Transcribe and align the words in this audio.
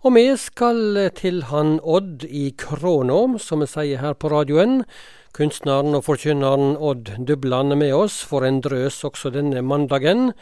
Og 0.00 0.14
vi 0.16 0.30
skal 0.40 0.96
til 1.12 1.42
han 1.50 1.74
Odd 1.84 2.22
i 2.24 2.46
Krånå, 2.56 3.36
som 3.36 3.60
vi 3.60 3.66
sier 3.68 4.00
her 4.00 4.14
på 4.16 4.30
radioen. 4.32 4.78
Kunstneren 5.36 5.92
og 5.92 6.06
forkynneren 6.06 6.72
Odd 6.80 7.10
Dubland 7.28 7.74
er 7.74 7.78
med 7.82 7.92
oss 7.92 8.16
for 8.24 8.46
en 8.48 8.62
drøs 8.64 8.96
også 9.04 9.28
denne 9.34 9.60
mandagen. 9.60 10.32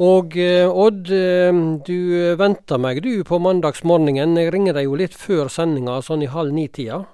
Og 0.00 0.32
eh, 0.40 0.64
Odd, 0.64 1.12
eh, 1.12 1.52
du 1.84 1.98
venter 2.40 2.80
meg 2.80 3.02
du 3.04 3.20
på 3.28 3.36
mandagsmorgenen. 3.36 4.38
Jeg 4.40 4.54
ringer 4.56 4.80
deg 4.80 4.88
jo 4.88 4.96
litt 4.96 5.12
før 5.12 5.52
sendinga, 5.52 6.00
sånn 6.00 6.24
i 6.24 6.32
halv 6.32 6.56
ni-tida. 6.56 7.04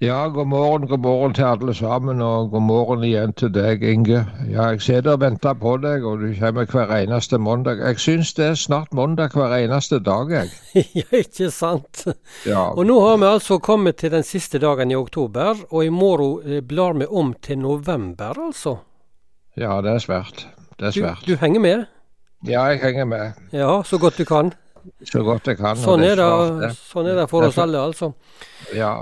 Ja, 0.00 0.28
god 0.28 0.46
morgen, 0.46 0.88
god 0.88 0.98
morgen 0.98 1.34
til 1.34 1.42
alle 1.42 1.74
sammen, 1.74 2.20
og 2.20 2.50
god 2.50 2.60
morgen 2.60 3.04
igjen 3.04 3.30
til 3.32 3.48
deg, 3.48 3.80
Inge. 3.80 4.26
Ja, 4.44 4.66
jeg 4.74 4.82
sitter 4.84 5.14
og 5.14 5.22
venter 5.22 5.54
på 5.56 5.78
deg, 5.80 6.04
og 6.04 6.20
du 6.20 6.34
kommer 6.36 6.68
hver 6.68 6.92
eneste 6.98 7.38
mandag. 7.40 7.80
Jeg 7.80 8.02
syns 8.04 8.34
det 8.36 8.44
er 8.44 8.58
snart 8.60 8.92
mandag 8.92 9.32
hver 9.32 9.54
eneste 9.56 10.02
dag, 10.04 10.34
jeg. 10.34 10.52
ja, 11.00 11.06
ikke 11.22 11.48
sant. 11.48 12.04
Ja. 12.44 12.66
Og 12.76 12.84
nå 12.90 12.98
har 13.06 13.16
vi 13.24 13.30
altså 13.30 13.56
kommet 13.56 13.96
til 14.04 14.12
den 14.12 14.28
siste 14.28 14.60
dagen 14.60 14.92
i 14.92 15.00
oktober, 15.00 15.64
og 15.70 15.80
i 15.86 15.88
morgen 15.88 16.44
eh, 16.44 16.60
blar 16.60 16.92
vi 17.00 17.08
om 17.08 17.32
til 17.40 17.62
november, 17.64 18.36
altså. 18.50 18.76
Ja, 19.56 19.80
det 19.80 19.96
er 19.96 20.04
svært. 20.04 20.44
Det 20.76 20.90
er 20.90 20.98
svært. 21.00 21.24
du 21.24 21.40
henger 21.40 21.64
med? 21.70 21.88
Ja, 22.44 22.68
jeg 22.68 22.84
henger 22.84 23.08
med 23.08 23.32
Ja, 23.56 23.80
så 23.82 23.96
godt 23.96 24.20
du 24.20 24.28
kan. 24.28 24.52
så 25.08 25.24
godt 25.24 25.48
jeg 25.48 25.56
kan. 25.56 25.80
Sånn 25.80 26.04
er 26.04 26.20
det, 26.20 26.74
sånn 26.84 27.08
er 27.08 27.22
det 27.24 27.30
for 27.32 27.48
oss 27.48 27.56
alle, 27.56 27.80
altså. 27.80 28.12
Ja, 28.76 28.98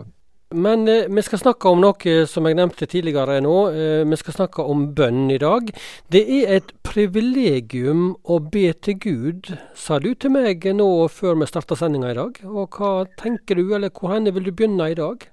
Men 0.55 0.89
eh, 0.89 1.09
vi 1.11 1.23
skal 1.27 1.41
snakke 1.41 1.71
om 1.71 1.81
noe 1.83 2.17
som 2.31 2.47
jeg 2.47 2.59
nevnte 2.59 2.87
tidligere 2.87 3.41
nå. 3.43 3.55
Eh, 3.75 4.03
vi 4.07 4.19
skal 4.21 4.37
snakke 4.37 4.63
om 4.63 4.87
bønn 4.95 5.27
i 5.35 5.39
dag. 5.43 5.73
Det 6.15 6.23
er 6.39 6.57
et 6.61 6.73
privilegium 6.87 8.13
å 8.23 8.39
be 8.39 8.69
til 8.87 8.99
Gud, 9.03 9.55
sa 9.75 9.99
du 9.99 10.13
til 10.15 10.35
meg 10.37 10.67
nå 10.79 10.89
før 11.11 11.41
vi 11.41 11.51
starta 11.51 11.79
sendinga 11.79 12.13
i 12.15 12.19
dag. 12.21 12.43
Og 12.47 12.79
hva 12.79 12.93
tenker 13.19 13.59
du, 13.59 13.67
eller 13.75 13.91
hvor 13.91 14.15
henne 14.15 14.35
vil 14.35 14.47
du 14.47 14.53
begynne 14.55 14.93
i 14.93 14.99
dag? 14.99 15.27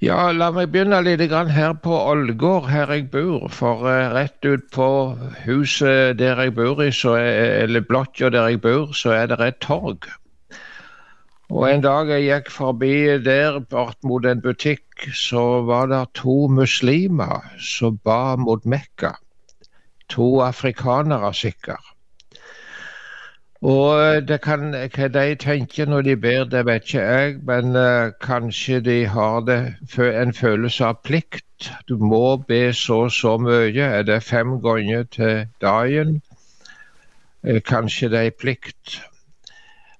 Ja, 0.00 0.30
la 0.32 0.46
meg 0.56 0.70
begynne 0.72 1.02
litt 1.04 1.20
her 1.30 1.74
på 1.84 1.92
Ålgård, 1.92 2.70
her 2.72 2.90
jeg 2.94 3.10
bor. 3.12 3.46
For 3.52 3.86
eh, 3.86 4.08
rett 4.14 4.42
ut 4.48 4.66
på 4.74 4.88
huset 5.44 6.16
der 6.18 6.40
jeg 6.40 6.56
bor 6.56 6.82
i, 6.82 6.90
så 6.90 7.14
er, 7.20 7.60
eller 7.66 7.84
blokka 7.86 8.32
der 8.32 8.48
jeg 8.48 8.62
bor, 8.64 8.90
så 8.96 9.14
er 9.18 9.30
det 9.30 9.38
et 9.44 9.60
torg. 9.62 10.08
Og 11.50 11.66
en 11.66 11.82
dag 11.82 12.08
jeg 12.12 12.26
gikk 12.28 12.50
forbi 12.54 12.94
der 13.26 13.58
bort 13.70 13.98
mot 14.06 14.26
en 14.26 14.42
butikk, 14.42 15.08
så 15.14 15.62
var 15.66 15.88
det 15.90 16.04
to 16.14 16.46
muslimer 16.46 17.42
som 17.58 17.98
ba 18.04 18.36
mot 18.36 18.66
Mekka. 18.66 19.16
To 20.14 20.40
afrikanere 20.46 21.34
sikkert. 21.34 21.90
Og 23.60 24.22
det 24.28 24.38
kan, 24.40 24.70
hva 24.72 25.08
de 25.12 25.34
tenker 25.36 25.90
når 25.90 26.06
de 26.06 26.16
ber, 26.16 26.46
det 26.48 26.62
vet 26.66 26.86
ikke 26.86 27.02
jeg, 27.02 27.34
men 27.44 27.76
uh, 27.76 28.12
kanskje 28.22 28.80
de 28.80 28.96
har 29.06 29.42
det, 29.44 29.58
en 29.98 30.32
følelse 30.32 30.86
av 30.86 31.02
plikt. 31.04 31.72
Du 31.88 31.98
må 31.98 32.38
be 32.48 32.72
så 32.72 33.02
og 33.04 33.12
så 33.12 33.36
mye. 33.36 33.84
Er 33.84 34.02
det 34.08 34.22
fem 34.22 34.60
ganger 34.64 35.02
til 35.12 35.46
dagen? 35.60 36.22
Eh, 37.44 37.60
kanskje 37.60 38.08
det 38.08 38.26
er 38.26 38.38
plikt. 38.40 39.09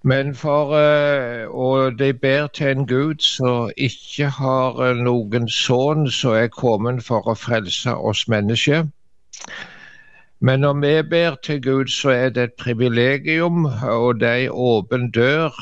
Men 0.03 0.35
for 0.35 0.77
eh, 0.77 1.47
Og 1.49 1.99
de 1.99 2.13
ber 2.13 2.47
til 2.47 2.67
en 2.67 2.87
Gud 2.87 3.21
som 3.21 3.71
ikke 3.77 4.29
har 4.29 4.81
eh, 4.85 4.97
noen 4.97 5.49
sønn 5.49 6.09
som 6.11 6.33
er 6.33 6.49
kommet 6.49 7.05
for 7.05 7.29
å 7.29 7.35
frelse 7.37 7.93
oss 7.95 8.25
mennesker. 8.29 8.87
Men 10.41 10.61
når 10.61 10.79
vi 10.81 10.95
ber 11.11 11.37
til 11.45 11.61
Gud, 11.63 11.93
så 11.93 12.11
er 12.11 12.29
det 12.31 12.43
et 12.43 12.57
privilegium, 12.59 13.65
og 13.83 14.21
det 14.21 14.29
er 14.29 14.45
en 14.47 14.51
åpen 14.51 15.11
dør. 15.11 15.53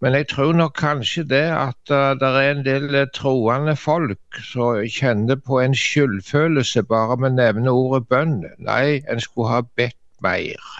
Men 0.00 0.14
jeg 0.14 0.28
tror 0.28 0.52
nok 0.52 0.76
kanskje 0.78 1.24
det 1.26 1.46
at 1.50 1.90
uh, 1.90 2.14
det 2.20 2.28
er 2.28 2.50
en 2.50 2.64
del 2.64 2.94
eh, 2.94 3.08
troende 3.14 3.74
folk 3.76 4.38
som 4.52 4.78
kjenner 4.86 5.34
på 5.34 5.58
en 5.58 5.74
skyldfølelse 5.74 6.84
bare 6.86 7.18
å 7.18 7.32
nevne 7.32 7.74
ordet 7.74 8.06
bønn. 8.06 8.44
Nei, 8.58 9.02
en 9.10 9.20
skulle 9.20 9.50
ha 9.50 9.64
bedt 9.80 9.98
mer. 10.22 10.70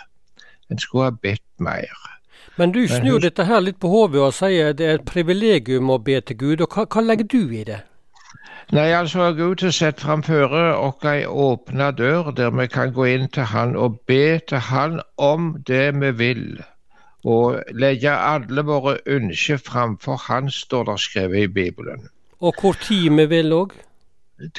En 0.70 0.78
skulle 0.78 1.10
ha 1.10 1.16
bedt 1.26 1.42
mer. 1.58 2.07
Men 2.58 2.72
du 2.74 2.80
snur 2.90 3.20
dette 3.22 3.44
her 3.46 3.60
litt 3.62 3.78
på 3.78 3.90
hodet 3.92 4.22
og 4.24 4.34
sier 4.34 4.72
det 4.74 4.86
er 4.86 4.98
et 4.98 5.06
privilegium 5.06 5.92
å 5.94 6.00
be 6.02 6.18
til 6.20 6.38
Gud. 6.40 6.64
Og 6.64 6.74
hva, 6.74 6.88
hva 6.90 7.04
legger 7.04 7.28
du 7.30 7.54
i 7.54 7.62
det? 7.68 7.84
Nei, 8.74 8.90
altså 8.92 9.30
Gud 9.32 9.62
har 9.64 9.72
sett 9.72 10.02
framføre 10.04 10.64
oss 10.76 11.06
ei 11.08 11.22
åpna 11.24 11.88
dør 11.96 12.32
der 12.36 12.50
vi 12.52 12.66
kan 12.68 12.90
gå 12.92 13.06
inn 13.14 13.30
til 13.32 13.48
Han 13.54 13.76
og 13.76 14.00
be 14.10 14.40
til 14.50 14.60
Han 14.68 15.00
om 15.16 15.54
det 15.70 15.94
vi 16.00 16.10
vil. 16.18 16.44
Og 17.24 17.62
legge 17.72 18.12
alle 18.12 18.64
våre 18.66 18.98
ønsker 19.06 19.56
framfor 19.56 20.20
Han, 20.26 20.50
står 20.50 20.84
det 20.90 21.00
skrevet 21.00 21.46
i 21.46 21.52
Bibelen. 21.60 22.08
Og 22.40 22.60
hvor 22.60 22.76
tid 22.82 23.08
vi 23.16 23.26
vil 23.26 23.54
òg? 23.56 23.72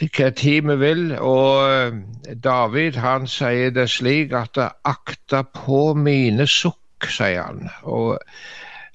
Hva 0.01 0.29
tid 0.35 0.66
vi 0.71 0.75
vil. 0.81 1.05
Og 1.19 1.69
eh, 1.69 2.01
David 2.43 2.97
han 2.99 3.27
sier 3.27 3.69
det 3.71 3.89
slik 3.89 4.33
at 4.33 4.57
'akta 4.57 5.43
på 5.53 5.93
mine 5.93 6.47
sukk', 6.47 6.81
sier 7.07 7.43
han. 7.43 7.69
Og 7.83 8.19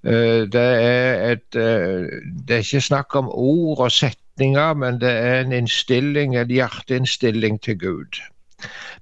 eh, 0.05 0.45
det 0.51 0.69
er 0.83 1.33
et 1.33 1.57
eh, 1.57 2.21
Det 2.25 2.59
er 2.59 2.67
ikke 2.67 2.81
snakk 2.81 3.17
om 3.17 3.29
ord 3.29 3.87
og 3.87 3.93
setninger, 3.93 4.75
men 4.75 5.01
det 5.01 5.11
er 5.11 5.41
en 5.41 5.53
innstilling, 5.53 6.37
en 6.37 6.51
hjerteinnstilling 6.51 7.61
til 7.63 7.79
Gud. 7.79 8.21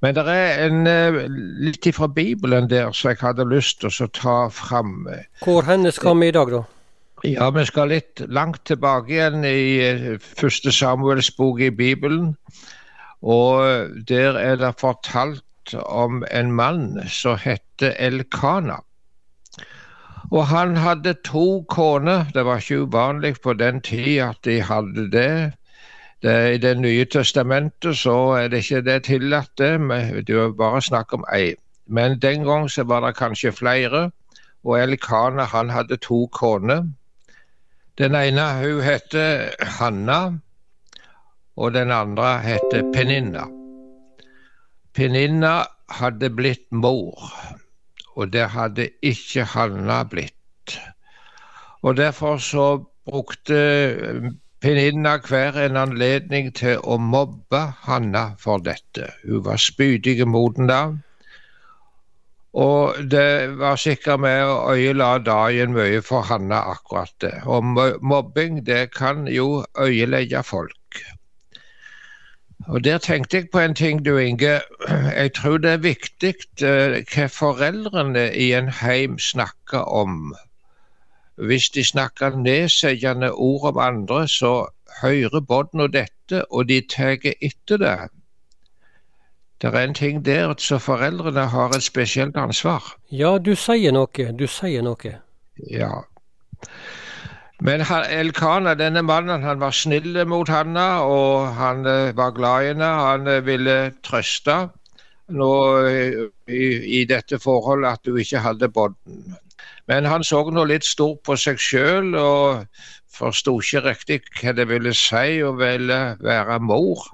Men 0.01 0.15
det 0.15 0.27
er 0.27 0.67
en, 0.67 0.87
eh, 0.87 1.25
litt 1.63 1.87
fra 1.95 2.07
Bibelen 2.07 2.71
der 2.71 2.93
som 2.93 3.11
jeg 3.11 3.21
hadde 3.21 3.49
lyst 3.49 3.81
til 3.81 4.07
å 4.07 4.11
ta 4.11 4.49
fram. 4.49 5.09
Hvor 5.45 5.63
henne 5.63 5.93
skal 5.93 6.19
vi 6.21 6.29
i 6.29 6.35
dag, 6.35 6.51
da? 6.51 6.63
Ja, 7.23 7.51
vi 7.55 7.63
skal 7.65 7.93
litt 7.93 8.19
langt 8.35 8.65
tilbake 8.67 9.13
igjen 9.15 9.45
i 9.47 10.19
første 10.19 10.73
Samuels 10.75 11.31
bok 11.31 11.61
i 11.63 11.71
Bibelen. 11.71 12.33
Og 13.23 13.93
der 14.09 14.35
er 14.41 14.57
det 14.59 14.75
fortalt 14.81 15.75
om 15.87 16.25
en 16.31 16.51
mann 16.53 16.99
som 17.07 17.39
heter 17.39 17.95
Elkana. 17.99 18.81
Og 20.33 20.47
han 20.49 20.77
hadde 20.81 21.13
to 21.29 21.65
koner. 21.69 22.25
Det 22.35 22.45
var 22.45 22.63
ikke 22.63 22.87
uvanlig 22.87 23.35
på 23.45 23.53
den 23.53 23.81
tid 23.85 24.23
at 24.25 24.39
de 24.45 24.63
hadde 24.65 25.11
det. 25.13 25.53
det 26.23 26.55
I 26.55 26.59
Det 26.59 26.79
nye 26.81 27.05
testamentet 27.05 27.97
så 27.97 28.17
er 28.39 28.49
det 28.49 28.65
ikke 28.65 28.81
det 28.81 29.03
tillatt, 29.05 29.53
det. 29.59 29.77
Det 30.27 30.37
er 30.37 30.57
bare 30.57 30.81
snakk 30.83 31.13
om 31.13 31.25
ei. 31.33 31.55
Men 31.87 32.19
den 32.19 32.45
gang 32.49 32.71
så 32.71 32.85
var 32.85 33.05
det 33.07 33.17
kanskje 33.17 33.53
flere. 33.53 34.11
Og 34.65 34.81
Elkana 34.81 35.45
han 35.45 35.71
hadde 35.71 35.97
to 35.97 36.27
koner. 36.33 36.89
Den 37.99 38.15
ene 38.15 38.45
hun 38.63 38.81
heter 38.81 39.51
Hanna, 39.61 40.39
og 41.57 41.75
den 41.75 41.91
andre 41.91 42.39
heter 42.41 42.83
Peninna. 42.93 43.45
Peninna 44.95 45.65
hadde 45.91 46.31
blitt 46.31 46.73
mor, 46.73 47.21
og 48.17 48.33
det 48.33 48.49
hadde 48.53 48.89
ikke 49.03 49.45
Hanna 49.55 50.03
blitt. 50.05 50.79
Og 51.83 51.97
Derfor 51.97 52.37
så 52.39 52.85
brukte 53.05 53.59
Peninna 54.63 55.17
hver 55.19 55.57
en 55.59 55.77
anledning 55.77 56.53
til 56.55 56.79
å 56.87 56.99
mobbe 57.03 57.63
Hanna 57.83 58.29
for 58.39 58.63
dette. 58.63 59.09
Hun 59.25 59.43
var 59.45 59.59
spydig 59.59 60.23
mot 60.29 60.59
henne. 60.61 61.01
Og 62.53 63.01
det 63.11 63.57
var 63.59 63.81
sikkert 63.81 64.21
med 64.21 64.45
å 64.45 64.77
øyela 64.77 65.17
dagen 65.25 65.73
mye 65.75 66.03
for 66.05 66.23
Hanna 66.29 66.61
akkurat 66.77 67.15
det. 67.25 67.33
Og 67.49 67.65
mobbing, 68.05 68.61
det 68.67 68.93
kan 68.95 69.27
jo 69.27 69.65
øyelegge 69.81 70.45
folk. 70.47 71.03
Og 72.67 72.85
der 72.85 72.99
tenkte 72.99 73.37
jeg 73.37 73.51
på 73.53 73.59
en 73.59 73.75
ting, 73.75 74.05
du 74.05 74.17
Inge. 74.19 74.61
Jeg 75.17 75.33
tror 75.35 75.57
det 75.59 75.71
er 75.71 75.77
viktig 75.77 76.35
eh, 76.63 77.03
hva 77.15 77.27
foreldrene 77.27 78.29
i 78.35 78.53
en 78.53 78.69
heim 78.69 79.19
snakker 79.19 79.79
om. 79.79 80.35
Hvis 81.37 81.69
de 81.75 81.85
snakker 81.85 82.37
nedsettende 82.37 83.33
ord 83.33 83.69
om 83.73 83.79
andre, 83.79 84.29
så 84.29 84.67
hører 85.03 85.41
barna 85.41 85.87
dette, 85.87 86.45
og 86.51 86.69
de 86.69 86.81
tar 86.81 87.17
etter 87.41 87.77
det. 87.77 87.99
Det 89.63 89.75
er 89.75 89.85
en 89.85 89.95
ting 89.95 90.25
der 90.25 90.55
så 90.59 90.79
foreldrene 90.79 91.47
har 91.47 91.77
et 91.77 91.83
spesielt 91.83 92.37
ansvar. 92.37 92.97
Ja, 93.11 93.39
du 93.39 93.55
sier 93.55 93.93
noe. 93.93 94.33
Du 94.39 94.47
sier 94.47 94.83
noe. 94.83 95.19
Ja. 95.71 95.93
Men 97.63 97.85
Elkana, 97.87 98.75
denne 98.75 99.05
mannen, 99.07 99.45
han 99.47 99.61
var 99.61 99.71
snill 99.71 100.17
mot 100.27 100.49
Hanna, 100.51 101.05
og 101.07 101.53
han 101.55 101.87
eh, 101.87 102.17
var 102.17 102.33
glad 102.35 102.65
i 102.65 102.71
henne. 102.73 102.89
Han 102.99 103.29
eh, 103.31 103.45
ville 103.47 103.77
trøste 104.03 104.57
nå, 105.31 105.51
eh, 105.87 106.17
i, 106.51 106.65
i 106.99 107.05
dette 107.07 107.39
forholdet 107.39 108.01
at 108.01 108.11
hun 108.11 108.19
ikke 108.19 108.43
hadde 108.43 108.69
bånden. 108.69 109.37
Men 109.87 110.11
han 110.11 110.27
så 110.27 110.43
nå 110.51 110.65
litt 110.67 110.89
stort 110.89 111.23
på 111.23 111.37
seg 111.39 111.63
sjøl 111.63 112.17
og 112.19 112.67
forsto 113.15 113.55
ikke 113.63 113.85
riktig 113.87 114.21
hva 114.41 114.57
det 114.59 114.67
ville 114.71 114.95
si 114.99 115.39
å 115.47 115.55
være 115.55 116.59
mor. 116.67 117.07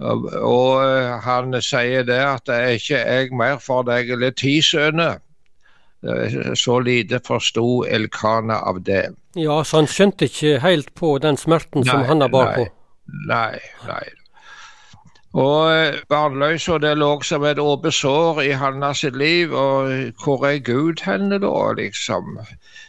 Og, 0.00 0.76
han 1.24 1.56
sier 1.64 2.04
det 2.08 2.20
at 2.24 2.44
det 2.48 2.56
er 2.56 2.76
ikke 2.76 3.00
jeg 3.00 3.32
mer 3.36 3.60
for 3.64 3.88
deg 3.88 4.12
eller 4.12 4.36
ti 4.36 4.58
sønner. 4.64 5.20
Eh, 6.02 6.54
så 6.54 6.80
lite 6.80 7.20
forsto 7.20 7.84
Elkana 7.84 8.60
av 8.60 8.82
det. 8.82 9.10
Ja, 9.36 9.60
så 9.64 9.82
han 9.82 9.90
skjønte 9.90 10.30
ikke 10.30 10.56
helt 10.64 10.94
på 10.96 11.18
den 11.20 11.36
smerten 11.36 11.84
nei, 11.84 11.90
som 11.90 12.06
Hanna 12.08 12.28
bar 12.32 12.54
på? 12.56 12.64
Nei, 13.28 13.60
nei. 13.88 14.06
Og 15.36 15.68
eh, 15.70 15.98
barnløsa 16.10 16.80
det 16.82 16.96
lå 16.98 17.10
som 17.22 17.44
et 17.46 17.60
åpent 17.62 17.94
sår 17.94 18.40
i 18.42 18.54
Hanna 18.58 18.94
sitt 18.96 19.14
liv, 19.14 19.52
og 19.52 19.92
hvor 20.24 20.46
er 20.48 20.58
Gud 20.64 21.04
henne 21.04 21.38
da, 21.44 21.52
liksom? 21.78 22.40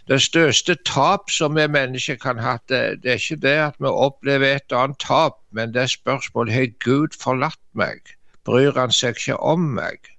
Det 0.08 0.22
største 0.24 0.78
tap 0.88 1.30
som 1.30 1.60
vi 1.60 1.68
mennesker 1.68 2.18
kan 2.18 2.40
ha, 2.42 2.56
det, 2.72 3.04
det, 3.04 3.12
er 3.12 3.22
ikke 3.22 3.42
det 3.44 3.58
at 3.68 3.78
vi 3.78 3.92
opplever 3.92 4.56
et 4.56 4.74
annet 4.74 5.04
tap, 5.04 5.38
men 5.52 5.76
det 5.76 5.84
er 5.84 5.94
spørsmålet 5.94 6.56
har 6.56 6.74
Gud 6.80 7.20
forlatt 7.20 7.62
meg? 7.78 8.16
Bryr 8.48 8.74
han 8.80 8.96
seg 8.96 9.20
ikke 9.20 9.38
om 9.38 9.74
meg? 9.76 10.10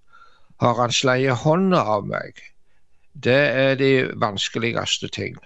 Har 0.63 0.79
han 0.79 0.95
sleie 0.95 1.35
hånda 1.35 1.83
av 1.97 2.07
meg? 2.07 2.52
Det 3.15 3.43
er 3.63 3.75
de 3.75 4.11
vanskeligste 4.17 5.09
ting. 5.09 5.37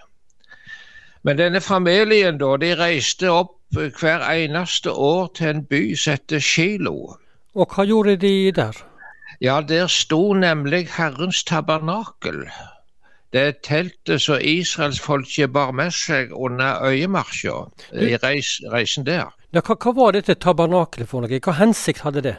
Men 1.23 1.37
denne 1.37 1.61
familien 1.61 2.37
da, 2.39 2.55
de 2.57 2.73
reiste 2.79 3.29
opp 3.31 3.57
hver 3.75 4.23
eneste 4.31 4.91
år 4.91 5.31
til 5.35 5.49
en 5.49 5.65
by 5.65 5.95
som 5.95 6.15
heter 6.15 6.39
Shilo. 6.39 7.17
Og 7.57 7.73
hva 7.73 7.83
gjorde 7.83 8.15
de 8.21 8.51
der? 8.55 8.77
Ja, 9.41 9.61
der 9.61 9.87
sto 9.87 10.33
nemlig 10.33 10.87
Herrens 10.95 11.43
tabernakel. 11.43 12.47
Det 13.33 13.57
teltet 13.63 14.21
som 14.21 14.39
israelsfolket 14.41 15.51
bar 15.53 15.71
med 15.75 15.91
seg 15.91 16.31
under 16.31 16.79
øyemarsja 16.87 17.57
i 17.91 18.15
reis, 18.15 18.61
reisen 18.71 19.05
der. 19.05 19.33
Ja, 19.53 19.61
hva, 19.61 19.75
hva 19.75 19.93
var 19.93 20.15
dette 20.15 20.37
tabernakelet 20.39 21.09
for 21.09 21.21
noe? 21.21 21.41
Hva 21.43 21.57
hensikt 21.59 22.05
hadde 22.07 22.23
det? 22.23 22.37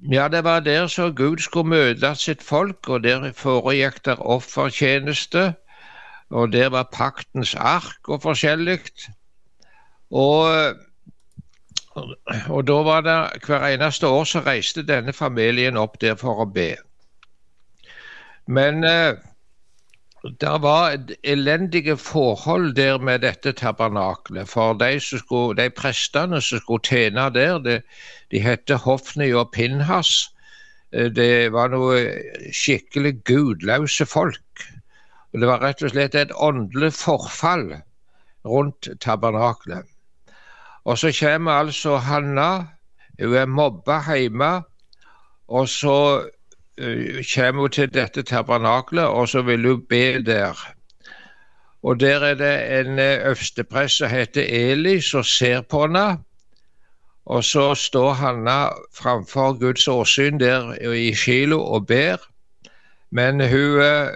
Ja, 0.00 0.28
det 0.28 0.44
var 0.44 0.60
der 0.60 0.86
så 0.86 1.10
Gud 1.10 1.38
skulle 1.38 1.68
møte 1.68 2.14
sitt 2.14 2.42
folk, 2.42 2.88
og 2.88 3.04
der 3.04 3.32
foregikk 3.32 4.04
der 4.04 4.20
offertjeneste. 4.20 5.54
Og 6.30 6.52
der 6.52 6.68
var 6.68 6.88
paktens 6.92 7.54
ark 7.54 8.08
og 8.08 8.22
forskjellig. 8.22 8.80
Og, 10.10 10.74
og 12.48 12.66
da 12.66 12.72
var 12.72 13.00
det 13.00 13.46
hver 13.46 13.66
eneste 13.66 14.06
år 14.08 14.24
så 14.24 14.40
reiste 14.40 14.82
denne 14.82 15.12
familien 15.12 15.76
opp 15.76 16.00
der 16.00 16.16
for 16.18 16.42
å 16.42 16.48
be. 16.50 16.74
Men 18.46 18.84
eh, 18.84 19.14
det 20.24 20.62
var 20.62 20.98
elendige 21.22 21.96
forhold 21.96 22.74
der 22.74 22.98
med 22.98 23.18
dette 23.18 23.52
tabernaklet. 23.52 24.48
For 24.48 24.72
de, 24.72 25.00
skulle, 25.00 25.62
de 25.62 25.70
prestene 25.70 26.40
som 26.40 26.58
skulle 26.58 26.82
tjene 26.82 27.28
der, 27.34 27.58
de, 27.58 27.80
de 28.30 28.40
het 28.40 28.70
Hofni 28.70 29.32
og 29.32 29.50
Pinhas. 29.52 30.30
Eh, 30.92 31.10
det 31.12 31.52
var 31.52 31.68
noe 31.74 32.00
skikkelig 32.52 33.18
gudløse 33.24 34.06
folk. 34.06 34.64
Og 35.32 35.40
Det 35.40 35.48
var 35.48 35.60
rett 35.60 35.82
og 35.82 35.92
slett 35.92 36.14
et 36.14 36.32
åndelig 36.32 36.92
forfall 36.96 37.74
rundt 38.44 38.88
tabernaklet. 39.00 39.84
Og 40.84 40.98
så 40.98 41.12
kommer 41.20 41.52
altså 41.52 41.96
Hanna. 41.96 42.66
Hun 43.20 43.34
er 43.34 43.46
mobba 43.46 44.00
hjemme. 44.08 44.62
Og 45.48 45.68
så 45.68 45.96
kommer 47.34 47.60
hun 47.60 47.70
til 47.70 47.94
dette 47.94 48.22
tabernaklet, 48.22 49.04
og 49.04 49.28
så 49.28 49.42
vil 49.42 49.66
hun 49.66 49.86
be 49.88 50.22
der. 50.22 50.74
Og 51.84 52.00
der 52.00 52.20
er 52.20 52.34
det 52.34 52.80
en 52.80 52.98
eh, 52.98 53.26
øversteprest 53.26 53.96
som 53.96 54.08
heter 54.08 54.42
Eli, 54.42 55.00
som 55.00 55.22
ser 55.22 55.60
på 55.60 55.80
henne. 55.80 56.18
Og 57.26 57.44
så 57.44 57.74
står 57.74 58.12
Hanna 58.12 58.68
framfor 58.94 59.58
Guds 59.58 59.88
åsyn 59.88 60.40
der 60.40 60.92
i 60.92 61.12
Kilo 61.24 61.64
og 61.64 61.86
ber. 61.86 62.16
Men 63.10 63.40
hun, 63.40 63.80
eh, 63.80 64.08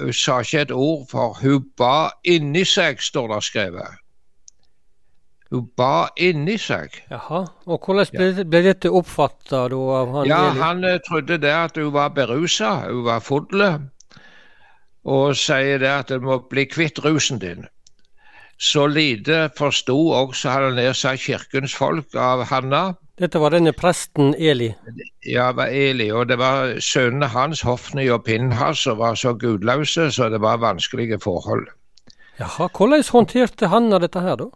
hun 0.00 0.12
sa 0.12 0.40
ikke 0.40 0.60
et 0.60 0.72
ord, 0.72 1.06
for 1.10 1.38
hun 1.42 1.64
ba 1.78 2.08
inni 2.24 2.64
seg, 2.64 3.00
står 3.00 3.34
det 3.34 3.44
skrevet. 3.44 4.01
Hun 5.52 5.66
ba 5.76 6.08
inni 6.16 6.54
seg. 6.56 6.94
Jaha, 7.12 7.42
og 7.68 7.84
Hvordan 7.84 8.08
ble, 8.14 8.44
ble 8.48 8.62
dette 8.64 8.88
oppfatta 8.88 9.66
av 9.68 10.14
han? 10.14 10.24
Ja, 10.30 10.46
Han 10.56 10.80
uh, 10.84 10.96
trodde 11.04 11.36
det 11.42 11.52
at 11.52 11.76
hun 11.76 11.92
var 11.92 12.14
berusa, 12.16 12.70
hun 12.88 13.04
var 13.04 13.20
full, 13.20 13.66
og 15.04 15.36
sier 15.36 15.82
det 15.82 15.90
at 15.92 16.08
du 16.08 16.24
må 16.24 16.38
bli 16.48 16.64
kvitt 16.70 17.02
rusen 17.04 17.42
din. 17.42 17.66
Så 18.62 18.86
lite 18.86 19.50
forsto 19.58 19.96
også 20.14 20.54
han 20.54 20.76
nær 20.78 20.96
seg 20.96 21.20
kirkens 21.20 21.74
folk 21.76 22.14
av 22.16 22.46
Hanna. 22.48 22.82
Dette 23.20 23.40
var 23.42 23.52
denne 23.52 23.74
presten 23.76 24.32
Eli? 24.38 24.70
Ja, 25.26 25.50
det 25.50 25.58
var 25.58 25.74
Eli. 25.74 26.08
Og 26.14 26.30
det 26.30 26.38
var 26.40 26.78
sønnene 26.80 27.28
hans, 27.34 27.60
Hofni 27.66 28.06
og 28.14 28.24
Pinhas, 28.24 28.86
som 28.86 29.02
var 29.02 29.18
så 29.20 29.34
gudløse, 29.34 30.08
så 30.14 30.30
det 30.32 30.40
var 30.40 30.62
vanskelige 30.62 31.20
forhold. 31.20 31.68
Jaha, 32.40 32.70
Hvordan 32.72 33.04
håndterte 33.12 33.68
Hanna 33.68 34.00
dette 34.00 34.22
her, 34.24 34.38
da? 34.40 34.48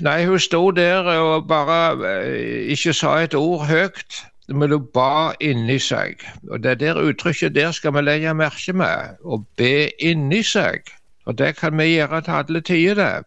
Nei, 0.00 0.24
hun 0.24 0.40
sto 0.40 0.70
der 0.70 1.04
og 1.12 1.48
bare 1.48 1.80
eh, 2.08 2.70
ikke 2.72 2.92
sa 2.96 3.18
et 3.20 3.34
ord 3.34 3.66
høyt, 3.68 4.22
men 4.48 4.72
hun 4.72 4.86
ba 4.94 5.34
inni 5.44 5.76
seg. 5.78 6.24
Og 6.50 6.62
Det 6.62 6.80
der 6.80 6.96
uttrykket 7.02 7.54
der 7.54 7.72
skal 7.72 7.92
vi 7.94 8.00
legge 8.00 8.34
merke 8.34 8.72
med. 8.72 9.18
Å 9.24 9.42
be 9.56 9.90
inni 10.00 10.42
seg. 10.42 10.88
Og 11.26 11.36
det 11.38 11.56
kan 11.56 11.76
vi 11.78 11.84
gjøre 11.84 12.22
til 12.24 12.32
alle 12.32 12.60
tider, 12.60 12.94
det. 12.94 13.24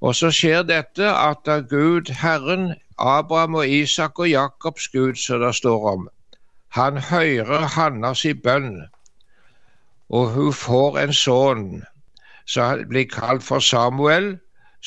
Og 0.00 0.14
så 0.16 0.30
skjer 0.32 0.62
dette 0.62 1.04
at 1.04 1.48
Gud, 1.68 2.08
Herren, 2.08 2.74
Abraham 2.98 3.54
og 3.54 3.68
Isak 3.68 4.18
og 4.18 4.28
Jakobs 4.28 4.88
Gud, 4.88 5.14
som 5.14 5.40
det 5.40 5.54
står 5.54 5.92
om, 5.92 6.08
han 6.68 6.96
hører 6.96 7.68
Hannas 7.76 8.24
i 8.24 8.32
bønn, 8.32 8.86
og 10.08 10.30
hun 10.30 10.52
får 10.52 10.98
en 10.98 11.12
sønn 11.12 11.68
som 12.46 12.82
blir 12.88 13.08
kalt 13.08 13.42
for 13.42 13.64
Samuel 13.64 14.36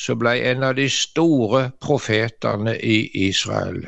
som 0.00 0.18
ble 0.20 0.32
en 0.48 0.64
av 0.64 0.76
de 0.78 0.88
store 0.88 1.66
profetene 1.84 2.76
i 2.80 3.02
Israel. 3.28 3.82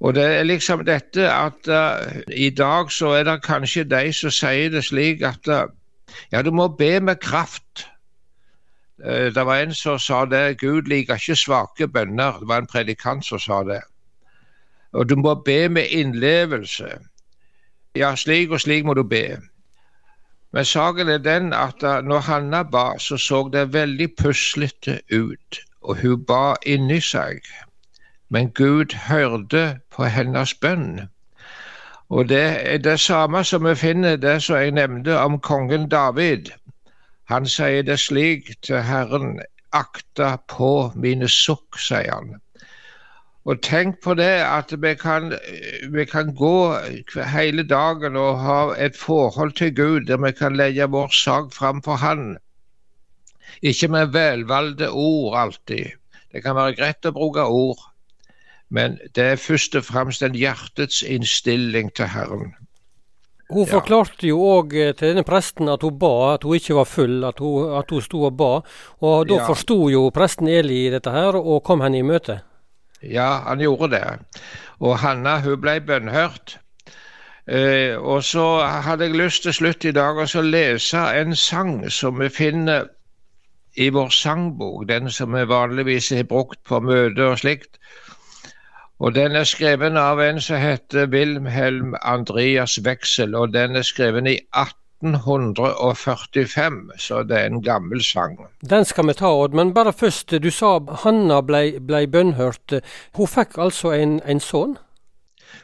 Og 0.00 0.14
det 0.16 0.24
er 0.24 0.46
liksom 0.46 0.84
dette 0.86 1.26
at 1.28 1.68
uh, 1.68 2.20
i 2.32 2.48
dag 2.54 2.92
så 2.94 3.16
er 3.18 3.26
det 3.28 3.42
kanskje 3.44 3.84
de 3.84 4.12
som 4.16 4.32
sier 4.32 4.70
det 4.72 4.84
slik 4.86 5.24
at 5.26 5.50
uh, 5.50 5.66
ja, 6.32 6.42
du 6.42 6.52
må 6.54 6.68
be 6.78 7.00
med 7.00 7.20
kraft. 7.20 7.84
Uh, 9.02 9.28
det 9.34 9.44
var 9.44 9.60
en 9.60 9.74
som 9.74 9.98
sa 9.98 10.22
det, 10.24 10.60
Gud 10.62 10.88
liker 10.88 11.20
ikke 11.20 11.36
svake 11.36 11.88
bønner. 11.88 12.38
Det 12.40 12.48
var 12.48 12.62
en 12.62 12.70
predikant 12.70 13.26
som 13.26 13.42
sa 13.42 13.62
det. 13.66 13.82
Og 14.92 15.08
du 15.10 15.16
må 15.18 15.34
be 15.34 15.68
med 15.68 15.90
innlevelse. 15.90 16.94
Ja, 17.96 18.14
slik 18.16 18.54
og 18.54 18.62
slik 18.62 18.86
må 18.86 18.94
du 18.94 19.02
be. 19.02 19.36
Men 20.52 20.64
saken 20.64 21.08
er 21.08 21.18
den 21.18 21.52
at 21.52 21.82
når 21.82 22.18
Hanna 22.26 22.62
ba, 22.62 22.98
så 22.98 23.16
så 23.16 23.48
det 23.52 23.72
veldig 23.72 24.08
puslete 24.18 25.00
ut, 25.12 25.60
og 25.82 26.00
hun 26.02 26.24
ba 26.26 26.54
inni 26.66 27.00
seg. 27.00 27.38
Men 28.28 28.50
Gud 28.50 28.94
hørte 29.08 29.80
på 29.90 30.04
hennes 30.04 30.54
bønn. 30.54 31.08
Og 32.10 32.28
det 32.28 32.72
er 32.72 32.78
det 32.78 33.00
samme 33.00 33.44
som 33.44 33.64
vi 33.64 33.74
finner 33.74 34.16
det 34.16 34.42
som 34.42 34.56
jeg 34.56 34.74
nevnte 34.74 35.18
om 35.18 35.38
kongen 35.40 35.88
David. 35.88 36.50
Han 37.30 37.46
sier 37.46 37.82
det 37.86 38.00
slik 38.02 38.56
til 38.66 38.82
Herren, 38.82 39.38
akta 39.72 40.36
på 40.50 40.90
mine 40.94 41.28
sukk, 41.30 41.78
sier 41.78 42.10
han. 42.10 42.40
Og 43.48 43.62
tenk 43.64 44.02
på 44.04 44.14
det 44.18 44.42
at 44.44 44.72
vi 44.82 44.92
kan, 45.00 45.32
vi 45.92 46.04
kan, 46.04 46.34
gå 46.36 46.76
hele 47.32 47.64
dagen 47.64 48.16
og 48.20 48.40
ha 48.44 48.60
et 48.76 48.96
forhold 48.96 49.54
til 49.56 49.72
Gud 49.74 50.08
der 50.10 50.20
vi 50.20 50.32
kan 50.36 50.56
legge 50.56 50.90
vår 50.92 51.08
sak 51.08 51.54
fram 51.56 51.80
for 51.82 51.96
Han. 51.96 52.36
Ikke 53.62 53.88
med 53.88 54.12
velvalgte 54.12 54.90
ord 54.90 55.38
alltid. 55.38 55.96
Det 56.32 56.44
kan 56.44 56.54
være 56.56 56.76
greit 56.76 57.08
å 57.08 57.14
bruke 57.16 57.42
ord, 57.42 57.80
men 58.68 58.98
det 59.16 59.24
er 59.32 59.40
først 59.40 59.74
og 59.74 59.88
fremst 59.88 60.22
en 60.22 60.36
hjertets 60.36 61.02
innstilling 61.02 61.90
til 61.96 62.12
Herren. 62.12 62.52
Hun 63.50 63.64
ja. 63.64 63.72
forklarte 63.72 64.28
jo 64.28 64.38
òg 64.46 64.76
eh, 64.78 64.92
til 64.94 65.10
denne 65.10 65.24
presten 65.26 65.68
at 65.72 65.82
hun 65.82 65.96
ba, 65.98 66.36
at 66.36 66.46
hun 66.46 66.54
ikke 66.54 66.76
var 66.78 66.86
full, 66.86 67.16
at 67.26 67.42
hun, 67.42 67.72
at 67.80 67.90
hun 67.90 68.04
sto 68.04 68.22
og 68.28 68.36
ba. 68.38 68.52
Og 69.02 69.26
da 69.26 69.40
ja. 69.40 69.48
forsto 69.48 69.88
jo 69.90 70.04
presten 70.14 70.46
Eli 70.48 70.84
dette 70.92 71.10
her, 71.10 71.34
og 71.40 71.64
kom 71.66 71.82
henne 71.82 71.98
i 71.98 72.06
møte. 72.06 72.38
Ja, 73.02 73.42
han 73.46 73.60
gjorde 73.60 73.90
det. 73.94 74.04
Og 74.80 74.98
Hanna 74.98 75.38
hun 75.40 75.60
ble 75.60 75.80
bønnhørt. 75.80 76.58
Eh, 77.46 77.96
og 77.96 78.24
så 78.24 78.60
hadde 78.84 79.08
jeg 79.08 79.16
lyst 79.16 79.42
til 79.42 79.54
slutt 79.56 79.84
i 79.84 79.92
dag 79.96 80.20
å 80.20 80.42
lese 80.44 81.00
en 81.20 81.36
sang 81.36 81.90
som 81.90 82.20
vi 82.20 82.28
finner 82.28 82.86
i 83.74 83.88
vår 83.88 84.10
sangbok, 84.14 84.88
den 84.88 85.10
som 85.10 85.32
vi 85.34 85.46
vanligvis 85.48 86.10
har 86.14 86.28
brukt 86.28 86.60
på 86.68 86.80
møter 86.80 87.32
og 87.32 87.38
slikt. 87.38 87.78
Og 89.00 89.14
Den 89.14 89.36
er 89.36 89.44
skrevet 89.44 89.96
av 89.96 90.20
en 90.20 90.40
som 90.40 90.60
heter 90.60 91.06
Wilhelm 91.06 91.94
Andreas 92.02 92.78
Weksel, 92.84 93.34
og 93.34 93.52
den 93.52 93.76
er 93.76 93.82
skrevet 93.82 94.28
i 94.28 94.38
18 94.52 94.76
1945, 95.02 96.90
så 96.98 97.22
det 97.22 97.38
er 97.38 97.46
en 97.46 97.62
gammel 97.62 98.04
sang. 98.04 98.36
Den 98.60 98.84
skal 98.84 99.06
vi 99.08 99.14
ta, 99.16 99.32
Odd, 99.32 99.54
men 99.56 99.74
bare 99.74 99.92
først. 99.92 100.30
Du 100.42 100.50
sa 100.50 100.78
Hanna 101.04 101.40
ble, 101.40 101.80
ble 101.80 102.06
bønnhørt. 102.06 102.80
Hun 103.16 103.26
fikk 103.26 103.58
altså 103.58 103.94
en, 103.96 104.20
en 104.24 104.40
sønn? 104.40 104.76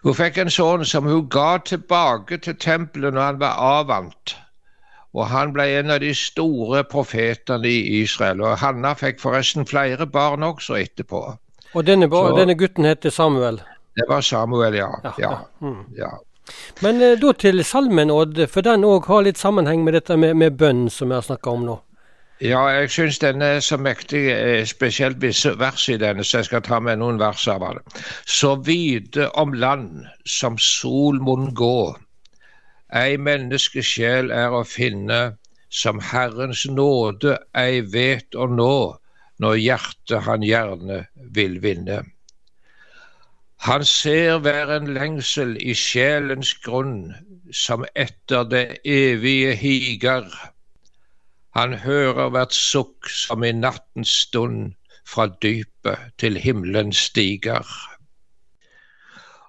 Hun 0.03 0.15
fikk 0.17 0.39
en 0.39 0.51
sønn 0.51 0.85
som 0.89 1.07
hun 1.09 1.29
ga 1.29 1.59
tilbake 1.59 2.39
til 2.39 2.57
tempelet 2.57 3.15
når 3.15 3.23
han 3.23 3.41
var 3.41 3.61
avvant. 3.61 4.37
Og 5.17 5.29
han 5.33 5.53
ble 5.57 5.65
en 5.79 5.91
av 5.95 6.01
de 6.05 6.13
store 6.15 6.83
profetene 6.85 7.69
i 7.69 8.03
Israel. 8.03 8.43
Og 8.45 8.59
Hanna 8.61 8.93
fikk 8.97 9.21
forresten 9.23 9.67
flere 9.69 10.07
barn 10.07 10.45
også 10.45 10.77
etterpå. 10.83 11.23
Og 11.75 11.87
denne, 11.87 12.09
Så, 12.09 12.37
denne 12.37 12.55
gutten 12.57 12.85
heter 12.85 13.11
Samuel? 13.11 13.61
Det 13.97 14.05
var 14.09 14.21
Samuel, 14.21 14.75
ja. 14.75 14.91
ja, 15.05 15.13
ja. 15.19 15.37
Mm. 15.61 15.85
ja. 15.97 16.11
Men 16.85 17.03
eh, 17.03 17.17
da 17.21 17.33
til 17.33 17.65
salmen, 17.65 18.13
Odd, 18.13 18.39
for 18.53 18.67
den 18.67 18.87
òg 18.87 19.09
har 19.11 19.27
litt 19.27 19.41
sammenheng 19.41 19.85
med 19.85 19.97
dette 19.99 20.17
med, 20.21 20.37
med 20.37 20.59
bønn 20.61 20.87
som 20.93 21.11
vi 21.11 21.19
har 21.19 21.27
snakka 21.27 21.55
om 21.57 21.67
nå. 21.67 21.81
Ja, 22.45 22.67
jeg 22.69 22.91
syns 22.93 23.19
den 23.23 23.41
er 23.41 23.63
så 23.65 23.79
mektig, 23.81 24.27
eh, 24.29 24.65
spesielt 24.69 25.23
visse 25.23 25.55
vers 25.59 25.89
i 25.89 25.97
denne, 25.97 26.25
så 26.25 26.43
jeg 26.43 26.51
skal 26.51 26.65
ta 26.67 26.81
med 26.85 27.01
noen 27.01 27.17
vers 27.21 27.47
av 27.49 27.65
den. 27.65 27.81
Så 28.29 28.57
vide 28.67 29.31
om 29.41 29.55
land 29.57 30.05
som 30.29 30.59
sol 30.61 31.23
mon 31.25 31.55
gå, 31.57 31.97
ei 32.93 33.17
menneskesjel 33.17 34.29
er 34.31 34.53
å 34.53 34.67
finne, 34.69 35.39
som 35.73 35.99
Herrens 36.01 36.67
nåde 36.69 37.39
ei 37.57 37.81
vet 37.81 38.37
å 38.37 38.47
nå, 38.53 38.77
når 39.41 39.57
hjertet 39.57 40.29
han 40.29 40.45
gjerne 40.45 41.07
vil 41.17 41.59
vinne. 41.65 42.03
Han 43.67 43.85
ser 43.85 44.39
hver 44.39 44.71
en 44.77 44.93
lengsel 44.95 45.57
i 45.59 45.75
sjelens 45.75 46.53
grunn, 46.63 47.15
som 47.51 47.83
etter 47.99 48.45
det 48.47 48.67
evige 48.85 49.57
higer 49.59 50.29
han 51.57 51.73
hører 51.81 52.29
hvert 52.35 52.53
sukk 52.53 53.09
som 53.09 53.45
i 53.47 53.53
nattens 53.57 54.11
stund 54.27 54.75
fra 55.09 55.25
dypet 55.45 56.11
til 56.21 56.37
himmelen 56.37 56.93
stiger. 56.93 57.65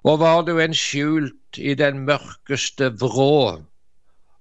Og 0.08 0.16
var 0.22 0.46
du 0.46 0.54
en 0.62 0.76
skjult 0.82 1.60
i 1.60 1.74
den 1.76 2.00
mørkeste 2.08 2.88
vrå, 3.02 3.58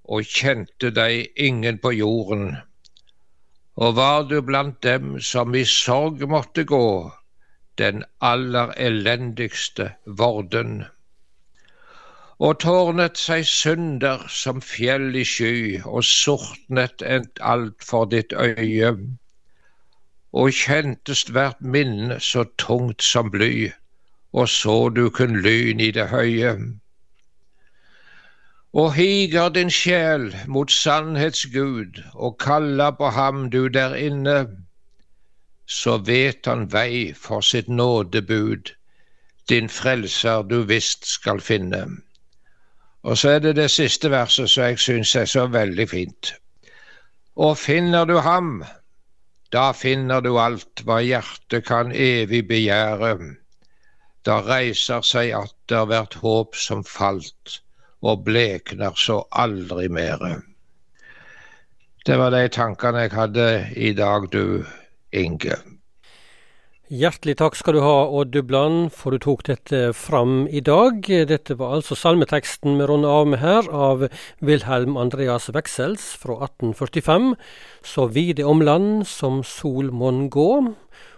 og 0.07 0.31
kjente 0.37 0.93
deg 0.95 1.27
ingen 1.35 1.81
på 1.83 1.91
jorden, 1.97 2.55
og 3.75 3.97
var 3.99 4.23
du 4.31 4.39
blant 4.41 4.79
dem 4.87 5.17
som 5.19 5.51
i 5.55 5.65
sorg 5.67 6.23
måtte 6.31 6.63
gå, 6.63 7.11
den 7.77 8.05
aller 8.21 8.73
elendigste 8.89 9.91
vorden 10.05 10.85
og 12.45 12.59
tårnet 12.61 13.17
seg 13.17 13.45
synder 13.49 14.25
som 14.29 14.59
fjell 14.61 15.15
i 15.17 15.23
sky, 15.25 15.79
og 15.85 16.03
sortnet 16.05 17.01
et 17.01 17.41
alt 17.41 17.85
for 17.91 18.05
ditt 18.11 18.33
øye. 18.33 18.91
Og 20.37 20.51
kjentest 20.53 21.31
hvert 21.33 21.61
minne 21.61 22.19
så 22.21 22.43
tungt 22.61 23.01
som 23.01 23.31
bly, 23.33 23.71
og 24.33 24.49
så 24.53 24.77
du 24.93 25.09
kun 25.09 25.39
lyn 25.41 25.81
i 25.81 25.89
det 25.91 26.09
høye. 26.13 26.53
Og 28.77 28.93
higer 28.93 29.49
din 29.49 29.73
sjel 29.73 30.29
mot 30.45 30.71
sannhetsgud, 30.71 32.03
og 32.13 32.37
kaller 32.37 32.91
på 32.99 33.09
ham 33.17 33.47
du 33.49 33.65
der 33.67 33.95
inne, 33.95 34.37
så 35.67 35.97
vet 35.97 36.47
han 36.47 36.65
vei 36.71 37.13
for 37.13 37.43
sitt 37.43 37.67
nådebud, 37.67 38.71
din 39.49 39.69
frelser 39.69 40.43
du 40.47 40.61
visst 40.67 41.05
skal 41.05 41.39
finne. 41.43 41.85
Og 43.03 43.17
så 43.17 43.35
er 43.35 43.39
det 43.39 43.55
det 43.55 43.69
siste 43.71 44.11
verset 44.11 44.49
som 44.49 44.63
jeg 44.63 44.79
syns 44.79 45.15
er 45.15 45.25
så 45.25 45.45
veldig 45.51 45.89
fint. 45.89 46.33
Og 47.35 47.57
finner 47.57 48.05
du 48.05 48.17
ham, 48.23 48.63
da 49.53 49.71
finner 49.71 50.23
du 50.23 50.33
alt 50.39 50.83
hva 50.87 50.99
hjertet 51.03 51.67
kan 51.67 51.91
evig 51.91 52.47
begjære. 52.47 53.13
Da 54.27 54.41
reiser 54.43 55.05
seg 55.07 55.31
atter 55.37 55.85
hvert 55.87 56.17
håp 56.23 56.55
som 56.59 56.83
falt, 56.83 57.61
og 58.01 58.25
blekner 58.27 58.95
så 58.99 59.21
aldri 59.31 59.87
mere. 59.87 60.41
Det 62.07 62.17
var 62.19 62.31
de 62.31 62.47
tankene 62.51 63.05
jeg 63.05 63.15
hadde 63.15 63.47
i 63.75 63.93
dag, 63.95 64.27
du 64.31 64.65
Inge. 65.11 65.57
Hjertelig 66.87 67.33
takk 67.41 67.57
skal 67.59 67.75
du 67.75 67.81
ha, 67.83 67.95
Odd 68.15 68.29
Dubland, 68.31 68.93
for 68.95 69.11
du 69.11 69.19
tok 69.19 69.41
dette 69.43 69.89
fram 69.91 70.45
i 70.47 70.61
dag. 70.63 71.03
Dette 71.03 71.57
var 71.59 71.73
altså 71.75 71.97
salmeteksten 71.99 72.77
vi 72.79 72.87
runder 72.87 73.11
av 73.11 73.27
med 73.27 73.41
her, 73.41 73.67
av 73.67 74.05
Wilhelm 74.39 74.95
Andreas 74.95 75.49
Wexels 75.51 76.13
fra 76.15 76.37
1845. 76.47 77.33
Så 77.83 78.07
vide 78.15 78.47
om 78.47 78.63
land 78.63 79.03
som 79.03 79.41
sol 79.43 79.91
mon 79.91 80.29
gå. 80.31 80.47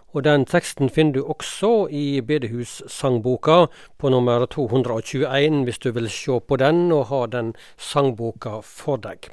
Og 0.10 0.25
den 0.25 0.48
teksten 0.50 0.89
finner 0.89 1.19
du 1.19 1.22
også 1.22 1.86
i 1.93 2.22
Bedehussangboka 2.25 3.67
på 4.01 4.10
nummer 4.10 4.48
221, 4.50 5.65
hvis 5.69 5.84
du 5.86 5.91
vil 5.93 6.10
se 6.10 6.39
på 6.41 6.58
den 6.58 6.88
og 6.89 7.12
ha 7.13 7.27
den 7.29 7.53
sangboka 7.77 8.63
for 8.65 8.98
deg. 8.98 9.29